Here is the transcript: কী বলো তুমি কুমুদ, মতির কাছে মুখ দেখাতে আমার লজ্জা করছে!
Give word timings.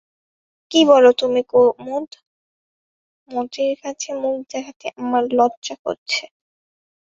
কী 0.71 0.81
বলো 0.87 1.09
তুমি 1.19 1.41
কুমুদ, 1.51 2.09
মতির 3.29 3.73
কাছে 3.83 4.09
মুখ 4.21 4.37
দেখাতে 4.51 4.87
আমার 4.99 5.23
লজ্জা 5.37 5.75
করছে! 5.83 6.23